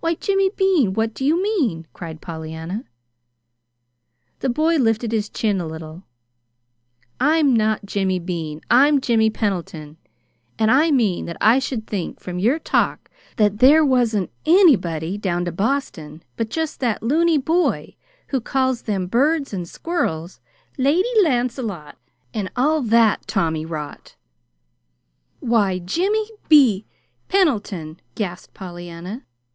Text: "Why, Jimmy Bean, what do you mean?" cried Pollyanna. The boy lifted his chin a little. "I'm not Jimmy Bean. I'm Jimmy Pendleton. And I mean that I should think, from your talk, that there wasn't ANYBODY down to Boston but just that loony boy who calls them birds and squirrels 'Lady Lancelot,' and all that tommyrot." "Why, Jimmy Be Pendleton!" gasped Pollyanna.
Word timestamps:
"Why, 0.00 0.14
Jimmy 0.14 0.50
Bean, 0.50 0.92
what 0.92 1.14
do 1.14 1.24
you 1.24 1.42
mean?" 1.42 1.88
cried 1.92 2.20
Pollyanna. 2.20 2.84
The 4.38 4.48
boy 4.48 4.76
lifted 4.76 5.10
his 5.10 5.28
chin 5.28 5.60
a 5.60 5.66
little. 5.66 6.04
"I'm 7.18 7.52
not 7.56 7.84
Jimmy 7.86 8.20
Bean. 8.20 8.60
I'm 8.70 9.00
Jimmy 9.00 9.30
Pendleton. 9.30 9.96
And 10.60 10.70
I 10.70 10.92
mean 10.92 11.24
that 11.24 11.38
I 11.40 11.58
should 11.58 11.88
think, 11.88 12.20
from 12.20 12.38
your 12.38 12.60
talk, 12.60 13.10
that 13.36 13.58
there 13.58 13.84
wasn't 13.84 14.30
ANYBODY 14.44 15.18
down 15.18 15.44
to 15.46 15.50
Boston 15.50 16.22
but 16.36 16.50
just 16.50 16.78
that 16.78 17.02
loony 17.02 17.38
boy 17.38 17.96
who 18.28 18.40
calls 18.40 18.82
them 18.82 19.08
birds 19.08 19.52
and 19.52 19.68
squirrels 19.68 20.40
'Lady 20.78 21.08
Lancelot,' 21.24 21.98
and 22.32 22.48
all 22.54 22.80
that 22.80 23.26
tommyrot." 23.26 24.14
"Why, 25.40 25.80
Jimmy 25.80 26.30
Be 26.48 26.86
Pendleton!" 27.28 27.98
gasped 28.14 28.54
Pollyanna. 28.54 29.24